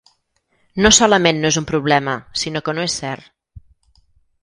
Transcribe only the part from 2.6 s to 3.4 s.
que no és cert.